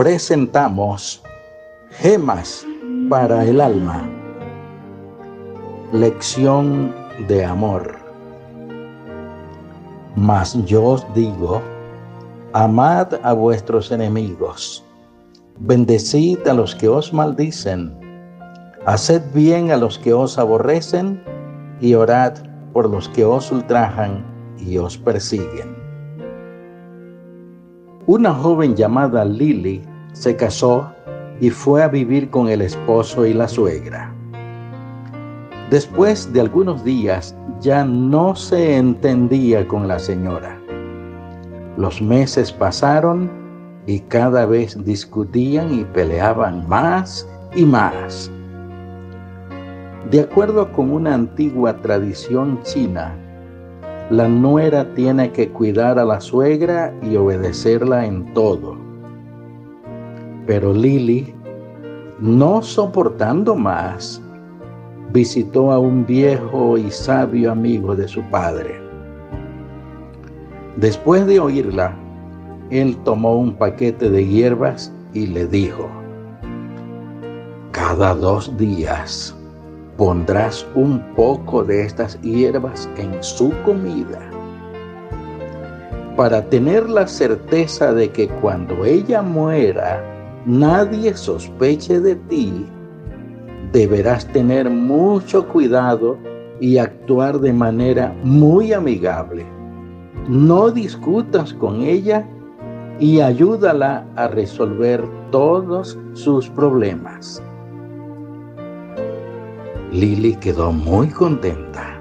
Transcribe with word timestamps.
presentamos 0.00 1.22
Gemas 1.90 2.66
para 3.10 3.44
el 3.44 3.60
alma. 3.60 4.08
Lección 5.92 6.94
de 7.28 7.44
amor. 7.44 7.96
Mas 10.16 10.56
yo 10.64 10.82
os 10.82 11.06
digo, 11.14 11.60
amad 12.54 13.12
a 13.22 13.34
vuestros 13.34 13.92
enemigos, 13.92 14.82
bendecid 15.58 16.48
a 16.48 16.54
los 16.54 16.74
que 16.74 16.88
os 16.88 17.12
maldicen, 17.12 17.92
haced 18.86 19.20
bien 19.34 19.70
a 19.70 19.76
los 19.76 19.98
que 19.98 20.14
os 20.14 20.38
aborrecen 20.38 21.22
y 21.78 21.92
orad 21.92 22.38
por 22.72 22.88
los 22.88 23.06
que 23.10 23.26
os 23.26 23.52
ultrajan 23.52 24.24
y 24.56 24.78
os 24.78 24.96
persiguen. 24.96 25.76
Una 28.06 28.32
joven 28.32 28.74
llamada 28.74 29.26
Lily 29.26 29.89
se 30.12 30.36
casó 30.36 30.92
y 31.40 31.50
fue 31.50 31.82
a 31.82 31.88
vivir 31.88 32.30
con 32.30 32.48
el 32.48 32.62
esposo 32.62 33.24
y 33.26 33.32
la 33.32 33.48
suegra. 33.48 34.12
Después 35.70 36.32
de 36.32 36.40
algunos 36.40 36.82
días 36.84 37.34
ya 37.60 37.84
no 37.84 38.34
se 38.34 38.76
entendía 38.76 39.66
con 39.68 39.86
la 39.86 39.98
señora. 39.98 40.58
Los 41.76 42.02
meses 42.02 42.52
pasaron 42.52 43.30
y 43.86 44.00
cada 44.00 44.46
vez 44.46 44.76
discutían 44.84 45.72
y 45.72 45.84
peleaban 45.84 46.68
más 46.68 47.28
y 47.54 47.64
más. 47.64 48.30
De 50.10 50.20
acuerdo 50.20 50.72
con 50.72 50.90
una 50.90 51.14
antigua 51.14 51.80
tradición 51.80 52.60
china, 52.64 53.14
la 54.10 54.28
nuera 54.28 54.92
tiene 54.94 55.30
que 55.30 55.50
cuidar 55.50 56.00
a 56.00 56.04
la 56.04 56.20
suegra 56.20 56.92
y 57.00 57.14
obedecerla 57.14 58.04
en 58.06 58.34
todo. 58.34 58.89
Pero 60.46 60.72
Lily, 60.72 61.34
no 62.18 62.62
soportando 62.62 63.54
más, 63.54 64.20
visitó 65.12 65.72
a 65.72 65.78
un 65.78 66.06
viejo 66.06 66.78
y 66.78 66.90
sabio 66.90 67.52
amigo 67.52 67.94
de 67.94 68.08
su 68.08 68.22
padre. 68.30 68.80
Después 70.76 71.26
de 71.26 71.40
oírla, 71.40 71.94
él 72.70 72.96
tomó 73.04 73.36
un 73.36 73.54
paquete 73.54 74.08
de 74.08 74.26
hierbas 74.26 74.92
y 75.12 75.26
le 75.26 75.46
dijo, 75.46 75.88
cada 77.72 78.14
dos 78.14 78.56
días 78.56 79.34
pondrás 79.96 80.66
un 80.74 81.00
poco 81.14 81.64
de 81.64 81.84
estas 81.84 82.20
hierbas 82.22 82.88
en 82.96 83.22
su 83.22 83.52
comida 83.64 84.20
para 86.16 86.44
tener 86.48 86.88
la 86.88 87.06
certeza 87.06 87.92
de 87.92 88.10
que 88.10 88.28
cuando 88.28 88.84
ella 88.84 89.22
muera, 89.22 90.19
nadie 90.46 91.14
sospeche 91.14 92.00
de 92.00 92.16
ti. 92.16 92.66
Deberás 93.72 94.26
tener 94.32 94.68
mucho 94.68 95.46
cuidado 95.48 96.18
y 96.60 96.78
actuar 96.78 97.38
de 97.38 97.52
manera 97.52 98.14
muy 98.22 98.72
amigable. 98.72 99.46
No 100.28 100.70
discutas 100.70 101.54
con 101.54 101.82
ella 101.82 102.26
y 102.98 103.20
ayúdala 103.20 104.06
a 104.16 104.28
resolver 104.28 105.02
todos 105.30 105.98
sus 106.12 106.48
problemas. 106.50 107.42
Lily 109.92 110.36
quedó 110.36 110.70
muy 110.70 111.08
contenta. 111.08 112.00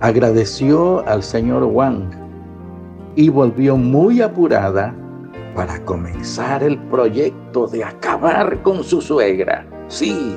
Agradeció 0.00 1.06
al 1.08 1.22
señor 1.22 1.64
Wang 1.64 2.10
y 3.16 3.30
volvió 3.30 3.76
muy 3.76 4.20
apurada 4.20 4.94
para 5.56 5.84
comenzar 5.84 6.62
el 6.62 6.78
proyecto 6.78 7.66
de 7.66 7.82
acabar 7.82 8.62
con 8.62 8.84
su 8.84 9.00
suegra. 9.00 9.66
Sí, 9.88 10.36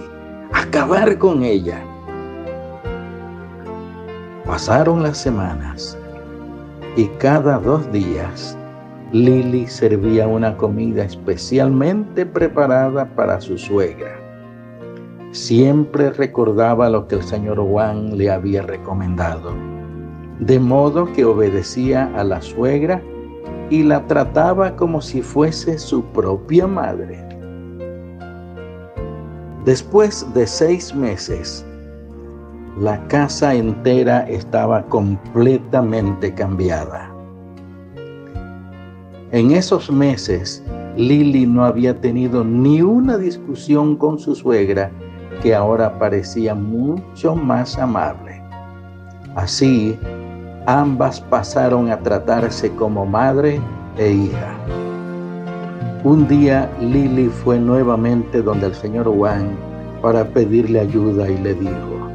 acabar 0.51 1.19
con 1.19 1.43
ella. 1.43 1.83
Pasaron 4.45 5.03
las 5.03 5.19
semanas 5.19 5.95
y 6.95 7.05
cada 7.19 7.59
dos 7.59 7.91
días 7.91 8.57
Lily 9.11 9.67
servía 9.67 10.27
una 10.27 10.57
comida 10.57 11.03
especialmente 11.03 12.25
preparada 12.25 13.05
para 13.13 13.39
su 13.39 13.59
suegra 13.59 14.29
siempre 15.31 16.09
recordaba 16.11 16.89
lo 16.89 17.07
que 17.07 17.15
el 17.15 17.23
señor 17.23 17.59
Juan 17.59 18.17
le 18.17 18.31
había 18.31 18.63
recomendado, 18.63 19.53
de 20.39 20.59
modo 20.59 21.11
que 21.13 21.25
obedecía 21.25 22.11
a 22.15 22.23
la 22.23 22.41
suegra 22.41 23.01
y 23.69 23.83
la 23.83 24.05
trataba 24.07 24.75
como 24.75 25.01
si 25.01 25.21
fuese 25.21 25.77
su 25.77 26.03
propia 26.05 26.67
madre. 26.67 27.23
Después 29.65 30.25
de 30.33 30.47
seis 30.47 30.95
meses, 30.95 31.65
la 32.79 33.05
casa 33.07 33.53
entera 33.53 34.27
estaba 34.29 34.83
completamente 34.85 36.33
cambiada. 36.33 37.13
En 39.31 39.51
esos 39.51 39.91
meses, 39.91 40.63
Lily 40.95 41.45
no 41.45 41.65
había 41.65 41.99
tenido 41.99 42.43
ni 42.43 42.81
una 42.81 43.17
discusión 43.17 43.95
con 43.95 44.17
su 44.17 44.33
suegra 44.33 44.91
que 45.43 45.53
ahora 45.53 45.99
parecía 45.99 46.55
mucho 46.55 47.35
más 47.35 47.77
amable. 47.77 48.41
Así, 49.35 49.97
ambas 50.65 51.21
pasaron 51.21 51.91
a 51.91 51.97
tratarse 51.99 52.71
como 52.75 53.05
madre 53.05 53.61
e 53.97 54.11
hija. 54.11 54.55
Un 56.03 56.27
día 56.27 56.69
Lily 56.79 57.27
fue 57.27 57.59
nuevamente 57.59 58.41
donde 58.41 58.67
el 58.67 58.75
señor 58.75 59.07
Wang 59.07 59.49
para 60.01 60.23
pedirle 60.23 60.79
ayuda 60.79 61.29
y 61.29 61.37
le 61.37 61.53
dijo, 61.55 62.09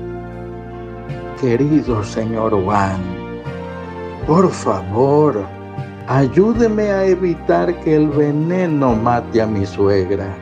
Querido 1.41 2.03
señor 2.03 2.55
Wang, 2.55 3.03
por 4.27 4.51
favor, 4.51 5.45
ayúdeme 6.09 6.91
a 6.91 7.05
evitar 7.05 7.79
que 7.81 7.97
el 7.97 8.09
veneno 8.09 8.95
mate 8.95 9.43
a 9.43 9.47
mi 9.47 9.67
suegra. 9.67 10.35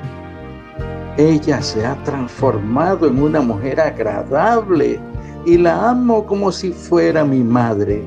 Ella 1.16 1.60
se 1.60 1.84
ha 1.84 1.96
transformado 2.04 3.08
en 3.08 3.20
una 3.20 3.40
mujer 3.40 3.80
agradable 3.80 5.00
y 5.44 5.58
la 5.58 5.90
amo 5.90 6.24
como 6.26 6.52
si 6.52 6.72
fuera 6.72 7.24
mi 7.24 7.42
madre. 7.42 8.02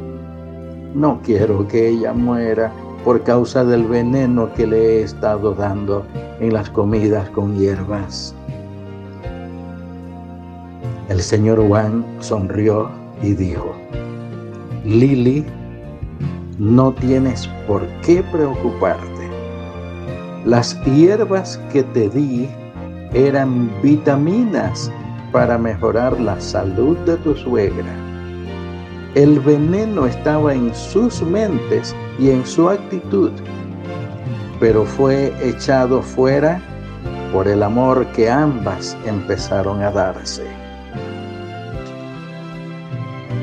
No 0.93 1.19
quiero 1.23 1.67
que 1.67 1.89
ella 1.89 2.13
muera 2.13 2.71
por 3.03 3.21
causa 3.23 3.63
del 3.63 3.83
veneno 3.83 4.51
que 4.53 4.65
le 4.65 4.77
he 4.77 5.01
estado 5.03 5.53
dando 5.53 6.05
en 6.39 6.53
las 6.53 6.69
comidas 6.69 7.29
con 7.31 7.57
hierbas. 7.57 8.33
El 11.09 11.21
señor 11.21 11.59
Wang 11.59 12.03
sonrió 12.19 12.89
y 13.21 13.33
dijo, 13.33 13.75
Lily, 14.83 15.45
no 16.57 16.93
tienes 16.93 17.47
por 17.67 17.85
qué 18.01 18.23
preocuparte. 18.31 19.29
Las 20.45 20.79
hierbas 20.83 21.59
que 21.71 21.83
te 21.83 22.09
di 22.09 22.47
eran 23.13 23.69
vitaminas 23.83 24.91
para 25.35 25.57
mejorar 25.57 26.17
la 26.17 26.39
salud 26.39 26.95
de 26.99 27.17
tu 27.17 27.35
suegra. 27.35 27.93
El 29.15 29.37
veneno 29.41 30.05
estaba 30.05 30.53
en 30.53 30.73
sus 30.73 31.21
mentes 31.23 31.93
y 32.17 32.29
en 32.29 32.45
su 32.45 32.69
actitud, 32.69 33.31
pero 34.61 34.85
fue 34.85 35.33
echado 35.45 36.01
fuera 36.01 36.61
por 37.33 37.49
el 37.49 37.63
amor 37.63 38.07
que 38.13 38.29
ambas 38.29 38.95
empezaron 39.05 39.83
a 39.83 39.91
darse. 39.91 40.47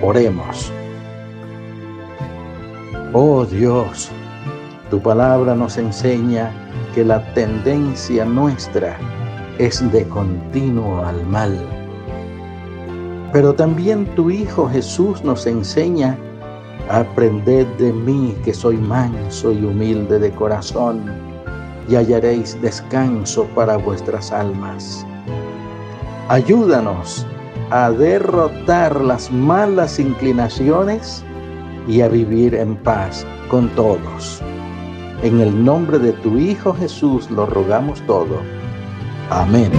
Oremos. 0.01 0.73
Oh 3.13 3.45
Dios, 3.45 4.11
tu 4.89 4.99
palabra 4.99 5.55
nos 5.55 5.77
enseña 5.77 6.51
que 6.95 7.05
la 7.05 7.23
tendencia 7.35 8.25
nuestra 8.25 8.97
es 9.59 9.93
de 9.93 10.09
continuo 10.09 11.05
al 11.05 11.27
mal. 11.27 11.82
Pero 13.33 13.55
también 13.55 14.05
tu 14.15 14.31
Hijo 14.31 14.69
Jesús 14.69 15.25
nos 15.25 15.47
enseña, 15.47 16.19
aprended 16.91 17.67
de 17.79 17.93
mí 17.93 18.37
que 18.45 18.53
soy 18.53 18.77
manso 18.77 19.53
y 19.53 19.65
humilde 19.65 20.19
de 20.19 20.31
corazón, 20.33 21.03
y 21.89 21.97
hallaréis 21.97 22.61
descanso 22.61 23.45
para 23.55 23.79
vuestras 23.79 24.31
almas. 24.31 25.07
Ayúdanos 26.29 27.27
a 27.71 27.91
derrotar 27.91 29.01
las 29.01 29.33
malas 29.33 29.99
inclinaciones 29.99 31.25
y 31.89 32.03
a 32.03 32.09
vivir 32.09 32.55
en 32.55 32.77
paz 32.77 33.27
con 33.49 33.69
todos. 33.71 34.43
En 35.23 35.41
el 35.41 35.65
nombre 35.65 35.99
de 35.99 36.13
tu 36.13 36.37
Hijo 36.37 36.75
Jesús 36.75 37.31
lo 37.31 37.47
rogamos 37.47 38.01
todo. 38.07 38.41
Amén. 39.31 39.71